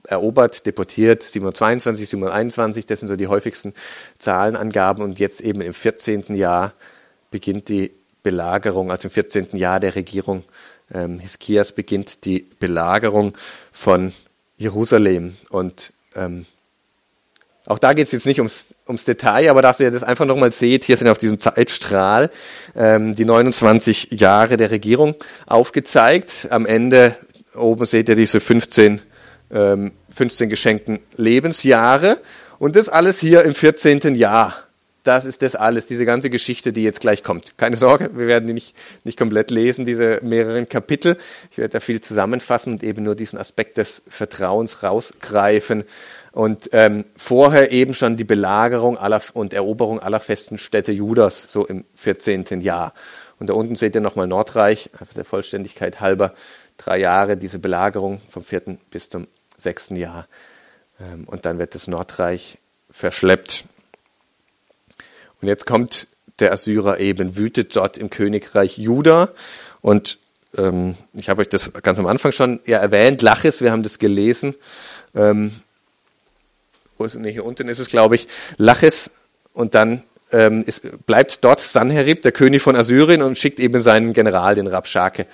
[0.07, 3.73] erobert, deportiert, 722, 721, das sind so die häufigsten
[4.19, 6.35] Zahlenangaben und jetzt eben im 14.
[6.35, 6.73] Jahr
[7.31, 9.49] beginnt die Belagerung, also im 14.
[9.53, 10.43] Jahr der Regierung
[10.93, 13.33] ähm, Hiskias beginnt die Belagerung
[13.71, 14.13] von
[14.57, 16.45] Jerusalem und ähm,
[17.65, 20.51] auch da geht es jetzt nicht ums, ums Detail, aber dass ihr das einfach nochmal
[20.51, 22.29] seht, hier sind auf diesem Zeitstrahl
[22.75, 26.47] ähm, die 29 Jahre der Regierung aufgezeigt.
[26.49, 27.15] Am Ende
[27.55, 29.01] oben seht ihr diese 15
[29.49, 32.19] 15 ähm, geschenkten Lebensjahre.
[32.59, 34.15] Und das alles hier im 14.
[34.15, 34.55] Jahr.
[35.03, 37.57] Das ist das alles, diese ganze Geschichte, die jetzt gleich kommt.
[37.57, 41.17] Keine Sorge, wir werden die nicht, nicht komplett lesen, diese mehreren Kapitel.
[41.51, 45.83] Ich werde da viel zusammenfassen und eben nur diesen Aspekt des Vertrauens rausgreifen.
[46.31, 51.67] Und ähm, vorher eben schon die Belagerung aller und Eroberung aller festen Städte Judas, so
[51.67, 52.61] im 14.
[52.61, 52.93] Jahr.
[53.39, 56.33] Und da unten seht ihr nochmal Nordreich, einfach der Vollständigkeit halber,
[56.77, 60.27] drei Jahre diese Belagerung vom vierten bis zum sechsten Jahr.
[60.99, 62.57] Ähm, und dann wird das Nordreich
[62.91, 63.65] verschleppt.
[65.41, 66.07] Und jetzt kommt
[66.39, 69.29] der Assyrer eben, wütet dort im Königreich Juda.
[69.81, 70.19] Und
[70.57, 73.99] ähm, ich habe euch das ganz am Anfang schon ja, erwähnt, Lachis, wir haben das
[73.99, 74.55] gelesen.
[75.15, 75.51] Ähm,
[76.97, 79.09] wo ist, nee, hier unten ist es, glaube ich, Lachis.
[79.53, 84.13] Und dann ähm, ist, bleibt dort Sanherib, der König von Assyrien, und schickt eben seinen
[84.13, 85.27] General, den Rabschake,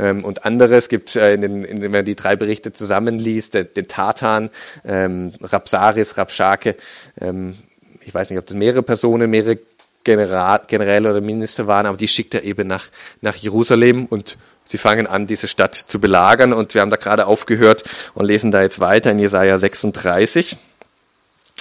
[0.00, 0.76] ähm, und andere.
[0.76, 4.50] Es gibt, äh, in den, in, wenn man die drei Berichte zusammenliest, den, den Tatan,
[4.84, 6.76] ähm, Rapsaris, Rapschake.
[7.20, 7.56] Ähm,
[8.00, 9.58] ich weiß nicht, ob das mehrere Personen, mehrere
[10.02, 12.86] General, Generäle oder Minister waren, aber die schickt er eben nach,
[13.20, 16.54] nach Jerusalem und sie fangen an, diese Stadt zu belagern.
[16.54, 17.84] Und wir haben da gerade aufgehört
[18.14, 20.56] und lesen da jetzt weiter in Jesaja 36.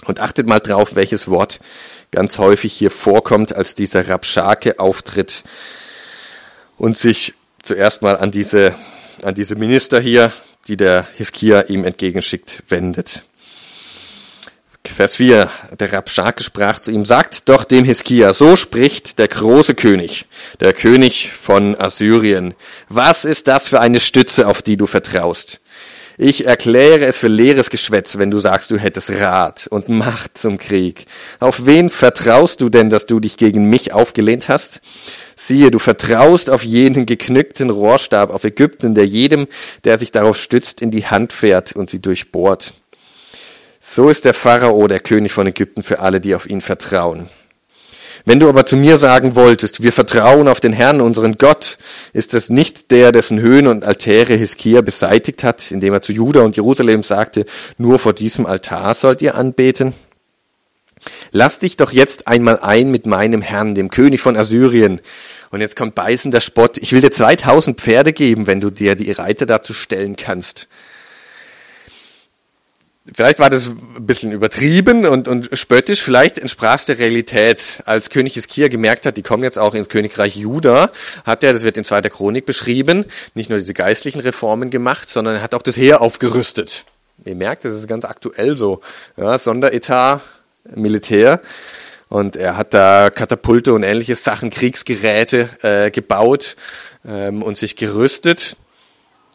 [0.06, 1.60] Und achtet mal drauf, welches Wort
[2.12, 5.44] ganz häufig hier vorkommt, als dieser Rabschake auftritt
[6.78, 7.34] und sich
[7.70, 8.74] zuerst mal an diese,
[9.22, 10.34] an diese Minister hier,
[10.68, 13.24] die der Hiskia ihm entgegenschickt, wendet.
[14.84, 15.52] Vers 4.
[15.80, 20.26] Der Rabschake sprach zu ihm, sagt doch dem Hiskia, so spricht der große König,
[20.60, 22.56] der König von Assyrien.
[22.88, 25.62] Was ist das für eine Stütze, auf die du vertraust?
[26.22, 30.58] Ich erkläre es für leeres Geschwätz, wenn du sagst, du hättest Rat und Macht zum
[30.58, 31.06] Krieg.
[31.40, 34.82] Auf wen vertraust du denn, dass du dich gegen mich aufgelehnt hast?
[35.38, 39.48] Siehe, du vertraust auf jenen geknückten Rohrstab, auf Ägypten, der jedem,
[39.86, 42.74] der sich darauf stützt, in die Hand fährt und sie durchbohrt.
[43.80, 47.30] So ist der Pharao, der König von Ägypten, für alle, die auf ihn vertrauen.
[48.30, 51.80] Wenn du aber zu mir sagen wolltest, wir vertrauen auf den Herrn, unseren Gott,
[52.14, 56.42] ist es nicht der, dessen Höhen und Altäre Hiskia beseitigt hat, indem er zu Juda
[56.42, 57.48] und Jerusalem sagte,
[57.80, 59.96] nur vor diesem Altar sollt ihr anbeten?
[61.32, 65.02] Lass dich doch jetzt einmal ein mit meinem Herrn, dem König von Assyrien.
[65.50, 66.78] Und jetzt kommt beißender Spott.
[66.78, 70.68] Ich will dir 2000 Pferde geben, wenn du dir die Reiter dazu stellen kannst.
[73.14, 77.82] Vielleicht war das ein bisschen übertrieben und, und spöttisch, vielleicht entsprach es der Realität.
[77.86, 80.92] Als König Hiskia gemerkt hat, die kommen jetzt auch ins Königreich Juda,
[81.26, 85.36] hat er, das wird in zweiter Chronik beschrieben, nicht nur diese geistlichen Reformen gemacht, sondern
[85.36, 86.86] er hat auch das Heer aufgerüstet.
[87.26, 88.82] Ihr merkt, das ist ganz aktuell so.
[89.18, 90.22] Ja, Sonderetat,
[90.76, 91.42] Militär.
[92.08, 96.56] Und er hat da Katapulte und ähnliche Sachen, Kriegsgeräte äh, gebaut
[97.06, 98.58] ähm, und sich gerüstet.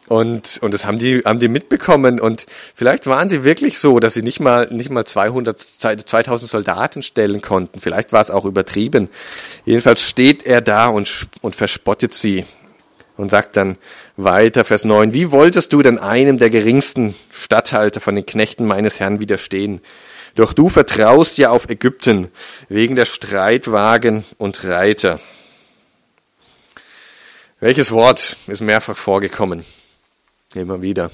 [0.07, 2.19] Und, und das haben die, haben die mitbekommen.
[2.19, 7.01] Und vielleicht waren sie wirklich so, dass sie nicht mal, nicht mal 200, 2000 Soldaten
[7.01, 7.79] stellen konnten.
[7.79, 9.09] Vielleicht war es auch übertrieben.
[9.65, 12.45] Jedenfalls steht er da und, und verspottet sie
[13.17, 13.77] und sagt dann
[14.17, 18.99] weiter, Vers 9, wie wolltest du denn einem der geringsten Statthalter von den Knechten meines
[18.99, 19.81] Herrn widerstehen?
[20.35, 22.29] Doch du vertraust ja auf Ägypten
[22.67, 25.19] wegen der Streitwagen und Reiter.
[27.61, 29.65] Welches Wort ist mehrfach vorgekommen?
[30.55, 31.11] Immer wieder.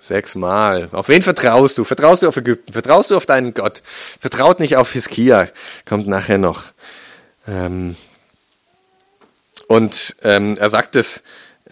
[0.00, 0.88] Sechsmal.
[0.92, 1.84] Auf wen vertraust du?
[1.84, 2.72] Vertraust du auf Ägypten?
[2.72, 3.82] Vertraust du auf deinen Gott?
[4.20, 5.48] Vertraut nicht auf Hiskia.
[5.84, 6.64] Kommt nachher noch.
[7.46, 7.96] Ähm
[9.68, 11.22] und ähm, er sagt es,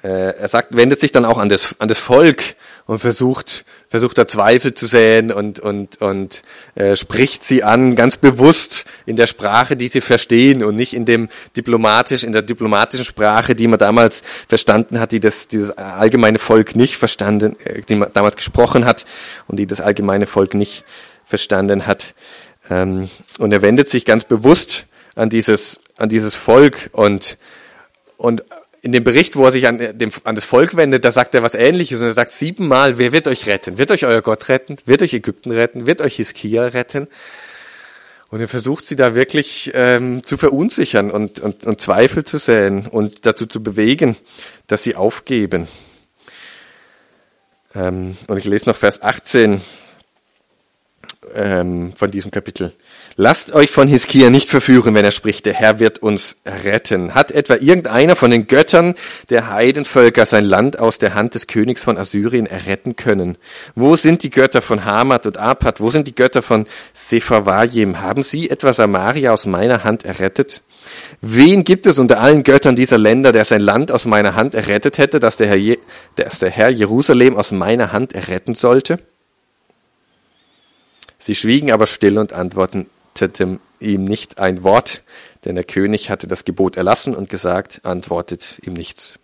[0.08, 4.26] er sagt, wendet sich dann auch an das, an das Volk und versucht, versucht da
[4.26, 6.42] Zweifel zu säen und, und, und
[6.74, 11.06] äh, spricht sie an, ganz bewusst in der Sprache, die sie verstehen und nicht in
[11.06, 16.38] dem diplomatisch, in der diplomatischen Sprache, die man damals verstanden hat, die das, dieses allgemeine
[16.38, 19.06] Volk nicht verstanden, äh, die man damals gesprochen hat
[19.46, 20.84] und die das allgemeine Volk nicht
[21.24, 22.14] verstanden hat.
[22.68, 27.38] Ähm, und er wendet sich ganz bewusst an dieses, an dieses Volk und,
[28.18, 28.44] und
[28.84, 31.42] in dem Bericht, wo er sich an, dem, an das Volk wendet, da sagt er
[31.42, 33.78] was ähnliches und er sagt siebenmal, wer wird euch retten?
[33.78, 34.76] Wird euch euer Gott retten?
[34.84, 35.86] Wird euch Ägypten retten?
[35.86, 37.08] Wird euch Hiskia retten?
[38.28, 42.86] Und er versucht sie da wirklich ähm, zu verunsichern und, und, und Zweifel zu säen
[42.86, 44.16] und dazu zu bewegen,
[44.66, 45.66] dass sie aufgeben.
[47.74, 49.62] Ähm, und ich lese noch Vers 18
[51.34, 52.72] ähm, von diesem Kapitel.
[53.16, 57.14] Lasst euch von Hiskia nicht verführen, wenn er spricht, der Herr wird uns retten.
[57.14, 58.94] Hat etwa irgendeiner von den Göttern
[59.30, 63.38] der Heidenvölker sein Land aus der Hand des Königs von Assyrien erretten können?
[63.74, 65.80] Wo sind die Götter von Hamad und Apad?
[65.80, 68.00] Wo sind die Götter von Sepharvaim?
[68.00, 70.62] Haben sie etwa Samaria aus meiner Hand errettet?
[71.20, 74.98] Wen gibt es unter allen Göttern dieser Länder, der sein Land aus meiner Hand errettet
[74.98, 75.78] hätte, dass der Herr, Je
[76.16, 78.98] dass der Herr Jerusalem aus meiner Hand erretten sollte?
[81.24, 85.02] Sie schwiegen aber still und antworteten ihm nicht ein Wort,
[85.46, 89.18] denn der König hatte das Gebot erlassen und gesagt, antwortet ihm nichts.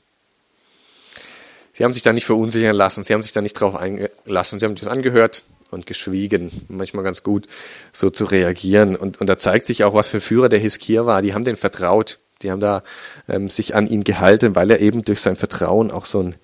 [1.75, 4.65] Sie haben sich da nicht verunsichern lassen, sie haben sich da nicht drauf eingelassen, sie
[4.65, 6.51] haben das angehört und geschwiegen.
[6.69, 7.47] Manchmal ganz gut,
[7.93, 8.97] so zu reagieren.
[8.97, 11.21] Und, und da zeigt sich auch, was für ein Führer der Hiskia war.
[11.21, 12.19] Die haben den vertraut.
[12.41, 12.83] Die haben da
[13.29, 16.37] ähm, sich an ihn gehalten, weil er eben durch sein Vertrauen auch so ein,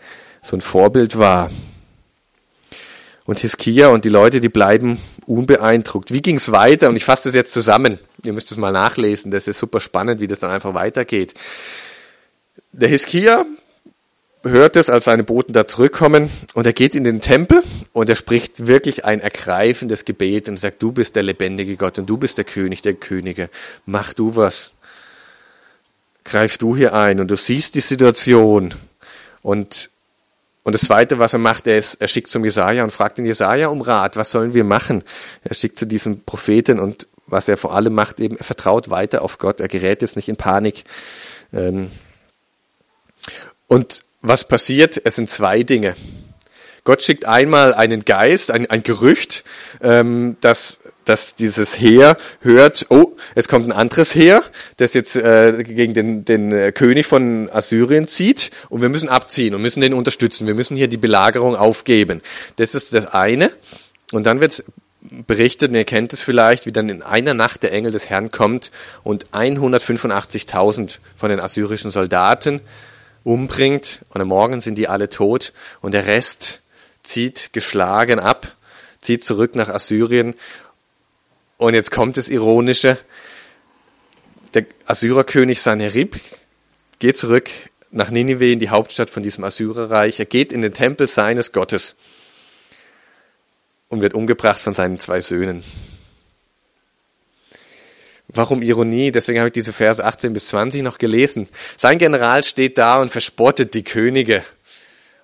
[0.43, 1.51] so ein Vorbild war.
[3.27, 6.13] Und Hiskia und die Leute, die bleiben unbeeindruckt.
[6.13, 6.89] Wie ging es weiter?
[6.89, 7.99] Und ich fasse das jetzt zusammen.
[8.25, 9.33] Ihr müsst es mal nachlesen.
[9.33, 11.35] Das ist super spannend, wie das dann einfach weitergeht.
[12.73, 13.45] Der Hiskia
[14.45, 17.63] hört es, als seine Boten da zurückkommen und er geht in den Tempel
[17.93, 22.09] und er spricht wirklich ein ergreifendes Gebet und sagt, du bist der lebendige Gott und
[22.09, 23.51] du bist der König der Könige.
[23.87, 24.73] Mach du was.
[26.25, 28.75] greif du hier ein und du siehst die Situation.
[29.43, 29.91] Und,
[30.67, 33.25] und das Zweite, was er macht, er, ist, er schickt zum Jesaja und fragt den
[33.25, 35.05] Jesaja um Rat, was sollen wir machen?
[35.45, 39.23] Er schickt zu diesem Propheten und was er vor allem macht, eben, er vertraut weiter
[39.23, 40.83] auf Gott, er gerät jetzt nicht in Panik.
[41.53, 41.93] Ähm,
[43.69, 45.01] und was passiert?
[45.05, 45.95] Es sind zwei Dinge.
[46.83, 49.45] Gott schickt einmal einen Geist, ein, ein Gerücht,
[49.81, 54.45] ähm, dass, dass dieses Heer hört, oh, es kommt ein anderes Heer,
[54.77, 59.55] das jetzt äh, gegen den, den äh, König von Assyrien zieht und wir müssen abziehen
[59.55, 60.47] und müssen den unterstützen.
[60.47, 62.21] Wir müssen hier die Belagerung aufgeben.
[62.57, 63.51] Das ist das eine.
[64.13, 64.63] Und dann wird
[65.01, 68.31] berichtet, und ihr kennt es vielleicht, wie dann in einer Nacht der Engel des Herrn
[68.31, 68.71] kommt
[69.05, 72.61] und 185.000 von den assyrischen Soldaten
[73.25, 76.63] umbringt und am Morgen sind die alle tot und der Rest
[77.03, 78.57] zieht geschlagen ab,
[79.01, 80.35] zieht zurück nach Assyrien.
[81.59, 82.99] Und jetzt kommt das Ironische.
[84.55, 86.17] Der Assyrerkönig Sanherib
[86.99, 87.51] geht zurück
[87.91, 90.19] nach Ninive in die Hauptstadt von diesem Assyrerreich.
[90.19, 91.97] Er geht in den Tempel seines Gottes
[93.89, 95.65] und wird umgebracht von seinen zwei Söhnen.
[98.29, 99.13] Warum Ironie?
[99.13, 101.49] Deswegen habe ich diese Verse 18 bis 20 noch gelesen.
[101.77, 104.45] Sein General steht da und verspottet die Könige.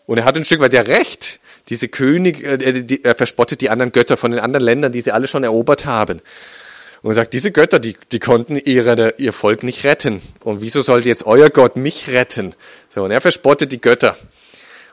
[0.06, 1.40] Und er hat ein Stück weit ja recht
[1.72, 5.10] diese König, äh, die, er verspottet die anderen Götter von den anderen Ländern, die sie
[5.10, 6.20] alle schon erobert haben.
[7.00, 10.20] Und sagt, diese Götter, die, die konnten ihre, ihr Volk nicht retten.
[10.44, 12.54] Und wieso sollte jetzt euer Gott mich retten?
[12.94, 14.16] So, und er verspottet die Götter.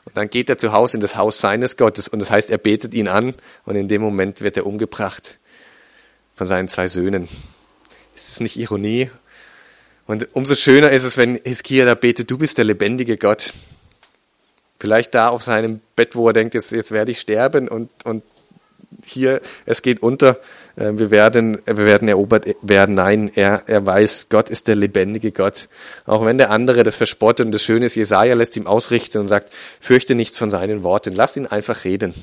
[0.06, 2.58] Und dann geht er zu Hause in das Haus seines Gottes und das heißt, er
[2.58, 3.34] betet ihn an
[3.66, 5.38] und in dem Moment wird er umgebracht
[6.34, 7.28] von seinen zwei Söhnen.
[8.16, 9.10] Ist das nicht Ironie?
[10.06, 13.52] Und umso schöner ist es, wenn Hiskia da betet, du bist der lebendige Gott.
[14.80, 18.22] Vielleicht da auf seinem Bett, wo er denkt, jetzt, jetzt werde ich sterben und, und
[19.04, 20.38] hier, es geht unter,
[20.76, 22.94] äh, wir werden, wir werden erobert werden.
[22.94, 25.68] Nein, er, er weiß, Gott ist der lebendige Gott.
[26.06, 29.28] Auch wenn der andere das verspottet und das Schöne ist, Jesaja lässt ihm ausrichten und
[29.28, 32.14] sagt, fürchte nichts von seinen Worten, lass ihn einfach reden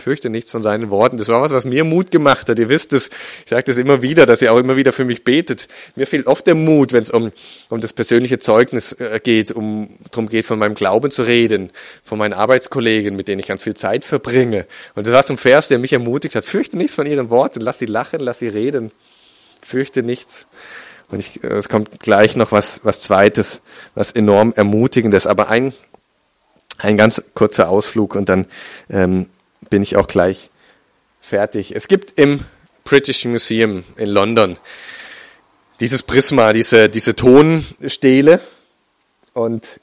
[0.00, 1.16] fürchte nichts von seinen Worten.
[1.16, 2.58] Das war was, was mir Mut gemacht hat.
[2.58, 3.08] Ihr wisst es,
[3.44, 5.68] ich sage das immer wieder, dass ihr auch immer wieder für mich betet.
[5.94, 7.32] Mir fehlt oft der Mut, wenn es um,
[7.68, 11.70] um das persönliche Zeugnis äh, geht, um darum geht, von meinem Glauben zu reden,
[12.04, 14.66] von meinen Arbeitskollegen, mit denen ich ganz viel Zeit verbringe.
[14.94, 16.44] Und das war so ein Vers, der mich ermutigt hat.
[16.44, 18.92] Fürchte nichts von ihren Worten, lass sie lachen, lass sie reden.
[19.62, 20.46] Fürchte nichts.
[21.08, 23.60] Und ich, äh, es kommt gleich noch was, was Zweites,
[23.94, 25.26] was enorm Ermutigendes.
[25.26, 25.72] Aber ein,
[26.78, 28.46] ein ganz kurzer Ausflug und dann
[28.90, 29.26] ähm,
[29.70, 30.50] bin ich auch gleich
[31.20, 31.74] fertig.
[31.74, 32.40] Es gibt im
[32.84, 34.56] British Museum in London
[35.80, 38.40] dieses Prisma, diese, diese Tonstele
[39.34, 39.80] und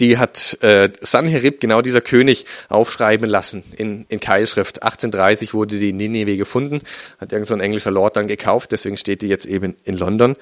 [0.00, 4.82] die hat äh, Sanherib, genau dieser König, aufschreiben lassen in, in Keilschrift.
[4.82, 6.80] 1830 wurde die in Nineveh gefunden,
[7.20, 10.36] hat irgend so ein englischer Lord dann gekauft, deswegen steht die jetzt eben in London.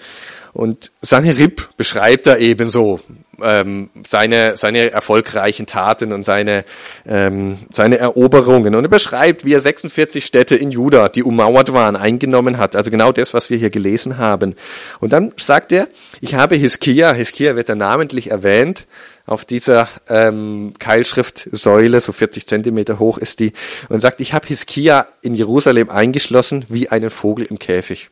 [0.52, 3.00] Und Sanherib beschreibt da eben so
[3.42, 6.64] ähm, seine, seine erfolgreichen Taten und seine,
[7.06, 8.74] ähm, seine Eroberungen.
[8.74, 12.76] Und er beschreibt, wie er 46 Städte in Juda, die ummauert waren, eingenommen hat.
[12.76, 14.54] Also genau das, was wir hier gelesen haben.
[15.00, 15.88] Und dann sagt er,
[16.20, 18.86] ich habe Hiskia, Hiskia wird da namentlich erwähnt,
[19.32, 23.52] auf dieser ähm, Keilschriftsäule, so 40 Zentimeter hoch ist die,
[23.88, 28.10] und sagt, ich habe Hiskia in Jerusalem eingeschlossen wie einen Vogel im Käfig.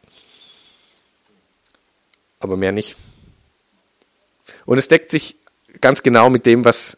[2.41, 2.97] Aber mehr nicht.
[4.65, 5.37] Und es deckt sich
[5.81, 6.97] ganz genau mit dem, was,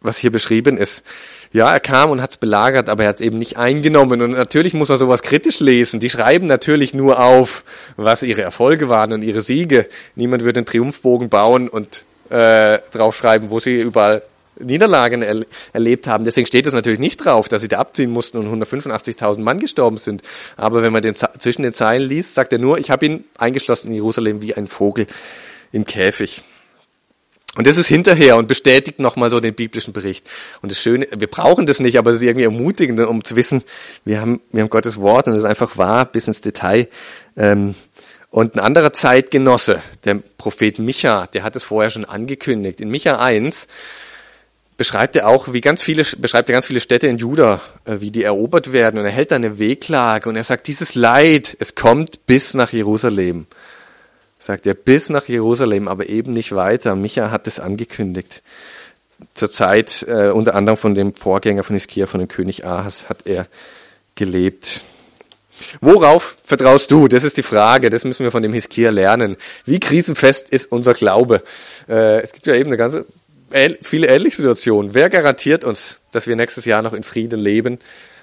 [0.00, 1.04] was hier beschrieben ist.
[1.52, 4.22] Ja, er kam und hat es belagert, aber er hat es eben nicht eingenommen.
[4.22, 6.00] Und natürlich muss man sowas kritisch lesen.
[6.00, 7.64] Die schreiben natürlich nur auf,
[7.96, 9.88] was ihre Erfolge waren und ihre Siege.
[10.16, 14.22] Niemand würde einen Triumphbogen bauen und äh, draufschreiben, wo sie überall
[14.58, 16.24] Niederlagen er erlebt haben.
[16.24, 19.96] Deswegen steht es natürlich nicht drauf, dass sie da abziehen mussten und 185.000 Mann gestorben
[19.96, 20.22] sind.
[20.56, 23.88] Aber wenn man den zwischen den Zeilen liest, sagt er nur, ich habe ihn eingeschlossen
[23.88, 25.06] in Jerusalem wie ein Vogel
[25.72, 26.42] im Käfig.
[27.56, 30.28] Und das ist hinterher und bestätigt nochmal so den biblischen Bericht.
[30.60, 33.62] Und das Schöne, wir brauchen das nicht, aber es ist irgendwie ermutigend, um zu wissen,
[34.04, 36.88] wir haben, wir haben Gottes Wort und es ist einfach wahr bis ins Detail.
[37.36, 37.76] Ähm,
[38.34, 42.80] und ein anderer Zeitgenosse, der Prophet Micha, der hat es vorher schon angekündigt.
[42.80, 43.68] In Micha 1
[44.76, 48.10] beschreibt er auch, wie ganz viele, beschreibt er ganz viele Städte in Juda, äh, wie
[48.10, 48.98] die erobert werden.
[48.98, 52.72] Und er hält da eine Wehklage und er sagt, dieses Leid, es kommt bis nach
[52.72, 53.46] Jerusalem
[54.40, 56.96] sagt er, bis nach Jerusalem, aber eben nicht weiter.
[56.96, 58.42] Micha hat es angekündigt.
[59.34, 63.26] Zur Zeit äh, unter anderem von dem Vorgänger von Hiskia, von dem König Ahas, hat
[63.26, 63.46] er
[64.16, 64.82] gelebt.
[65.80, 67.08] Worauf vertraust du?
[67.08, 67.90] Das ist die Frage.
[67.90, 69.36] Das müssen wir von dem Hiskia lernen.
[69.64, 71.42] Wie krisenfest ist unser Glaube?
[71.88, 73.06] Äh, es gibt ja eben eine ganze,
[73.82, 74.94] viele ähnliche Situationen.
[74.94, 77.78] Wer garantiert uns, dass wir nächstes Jahr noch in Frieden leben,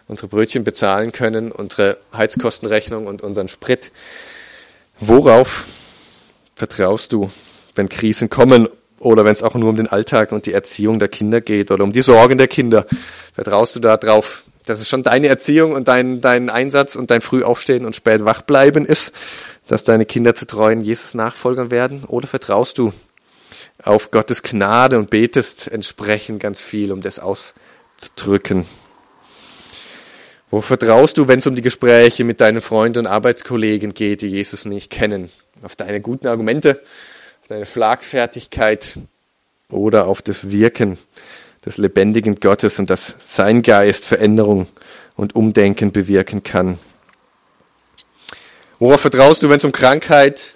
[0.07, 3.91] unsere Brötchen bezahlen können, unsere Heizkostenrechnung und unseren Sprit?
[4.99, 5.65] Worauf
[6.55, 7.31] vertraust du,
[7.75, 8.67] wenn Krisen kommen
[8.99, 11.83] oder wenn es auch nur um den Alltag und die Erziehung der Kinder geht oder
[11.83, 12.85] um die Sorgen der Kinder?
[13.33, 17.22] Vertraust du da drauf, dass es schon deine Erziehung und dein, dein Einsatz und dein
[17.22, 19.12] Frühaufstehen und spät wachbleiben ist,
[19.68, 22.03] dass deine Kinder zu treuen Jesus-Nachfolgern werden?
[22.05, 22.93] Oder vertraust du
[23.84, 28.66] auf Gottes Gnade und betest entsprechend ganz viel, um das auszudrücken?
[30.51, 34.28] Wo vertraust du, wenn es um die Gespräche mit deinen Freunden und Arbeitskollegen geht, die
[34.28, 35.30] Jesus nicht kennen?
[35.64, 36.82] Auf deine guten Argumente,
[37.41, 38.99] auf deine Schlagfertigkeit
[39.70, 40.97] oder auf das Wirken
[41.66, 44.68] des lebendigen Gottes und dass sein Geist Veränderung
[45.16, 46.80] und Umdenken bewirken kann.
[48.80, 50.55] Worauf vertraust du, wenn es um Krankheit,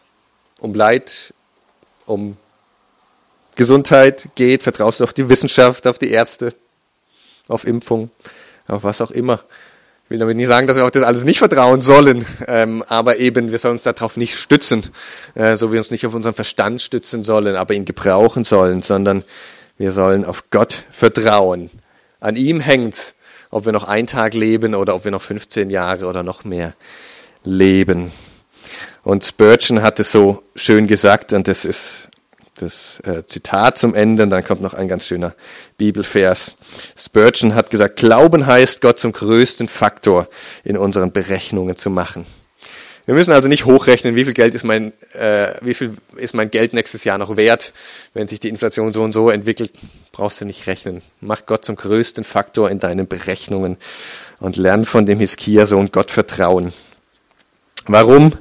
[0.60, 1.34] um Leid,
[2.08, 2.38] um
[3.56, 4.64] Gesundheit geht?
[4.64, 6.56] Vertraust du auf die Wissenschaft, auf die Ärzte,
[7.47, 8.10] auf Impfung,
[8.68, 9.43] auf was auch immer?
[10.06, 13.18] Ich will damit nicht sagen, dass wir auch das alles nicht vertrauen sollen, ähm, aber
[13.18, 14.84] eben, wir sollen uns darauf nicht stützen,
[15.34, 18.84] äh, so wie wir uns nicht auf unseren Verstand stützen sollen, aber ihn gebrauchen sollen,
[18.84, 19.24] sondern
[19.78, 21.69] wir sollen auf Gott vertrauen.
[22.19, 23.13] An ihm hängt,
[23.51, 26.73] ob wir noch einen Tag leben oder ob wir noch 15 Jahre oder noch mehr
[27.43, 28.11] leben.
[29.03, 32.09] Und Spurgeon hat es so schön gesagt, und das ist
[32.59, 35.36] das äh, Zitat zum Ende, und dann kommt noch ein ganz schöner
[35.78, 36.55] Bibelvers.
[36.95, 40.28] Spurgeon hat gesagt, Glauben heißt, Gott zum größten Faktor
[40.63, 42.26] in unseren Berechnungen zu machen.
[43.06, 46.49] Wir müssen also nicht hochrechnen, wie viel Geld ist mein, äh, wie viel ist mein
[46.49, 47.72] Geld nächstes Jahr noch wert.
[48.14, 49.72] Wenn sich die Inflation so und so entwickelt,
[50.12, 51.01] brauchst du nicht rechnen.
[51.22, 53.78] Mach Gott zum größten Faktor in deinen Berechnungen
[54.39, 56.74] und lern von dem Hiskia-Sohn Gott vertrauen.
[57.86, 58.34] Warum?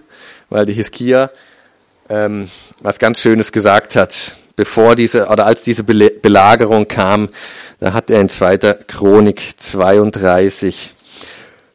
[0.48, 1.30] Weil die Hiskia
[2.08, 2.50] ähm,
[2.80, 4.36] was ganz Schönes gesagt hat.
[4.56, 7.28] Bevor diese, oder als diese Belagerung kam,
[7.80, 8.58] da hat er in 2.
[8.86, 10.92] Chronik 32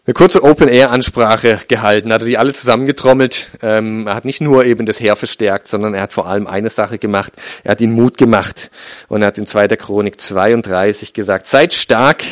[0.10, 3.52] eine kurze Open-Air-Ansprache gehalten, hat er die alle zusammengetrommelt.
[3.62, 6.72] Ähm, er hat nicht nur eben das Heer verstärkt, sondern er hat vor allem eine
[6.72, 7.34] Sache gemacht.
[7.64, 8.72] Er hat ihnen Mut gemacht.
[9.08, 9.68] Und er hat in 2.
[9.68, 12.24] Chronik 32 gesagt, seid stark,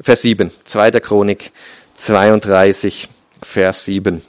[0.00, 0.92] Vers 7, 2.
[0.92, 1.50] Chronik
[1.96, 3.08] 32,
[3.42, 4.22] Vers 7.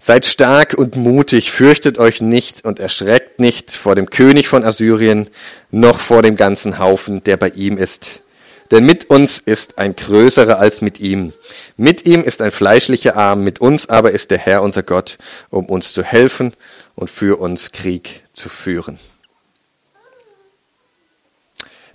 [0.00, 5.28] Seid stark und mutig, fürchtet euch nicht und erschreckt nicht vor dem König von Assyrien,
[5.70, 8.22] noch vor dem ganzen Haufen, der bei ihm ist
[8.70, 11.32] denn mit uns ist ein größerer als mit ihm.
[11.76, 15.18] Mit ihm ist ein fleischlicher Arm, mit uns aber ist der Herr unser Gott,
[15.50, 16.54] um uns zu helfen
[16.94, 18.98] und für uns Krieg zu führen.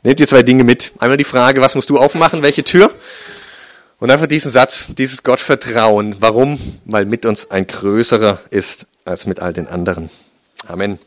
[0.04, 0.94] Nehmt ihr zwei Dinge mit.
[1.00, 2.94] Einmal die Frage, was musst du aufmachen, welche Tür?
[4.00, 6.18] Und einfach diesen Satz, dieses Gottvertrauen.
[6.20, 6.60] Warum?
[6.86, 10.10] Weil mit uns ein größerer ist als mit all den anderen.
[10.68, 11.00] Amen.